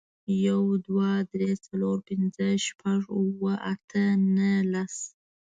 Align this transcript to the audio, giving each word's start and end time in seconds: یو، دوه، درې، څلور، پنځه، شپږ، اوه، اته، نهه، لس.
یو، 0.45 0.63
دوه، 0.85 1.09
درې، 1.33 1.51
څلور، 1.65 1.97
پنځه، 2.09 2.47
شپږ، 2.65 3.01
اوه، 3.19 3.53
اته، 3.73 4.03
نهه، 4.35 4.55
لس. 4.73 4.95